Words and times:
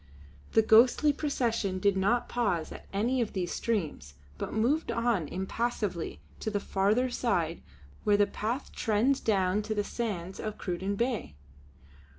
The 0.53 0.63
ghostly 0.63 1.13
procession 1.13 1.77
did 1.77 1.95
not 1.95 2.27
pause 2.27 2.71
at 2.71 2.87
any 2.91 3.21
of 3.21 3.33
these 3.33 3.53
streams, 3.53 4.15
but 4.39 4.51
moved 4.51 4.91
on 4.91 5.27
impassively 5.27 6.19
to 6.39 6.49
the 6.49 6.59
farther 6.59 7.11
side 7.11 7.61
where 8.03 8.17
the 8.17 8.25
path 8.25 8.71
trends 8.71 9.19
down 9.19 9.61
to 9.61 9.75
the 9.75 9.83
sands 9.83 10.39
of 10.39 10.57
Cruden 10.57 10.95
Bay. 10.95 11.35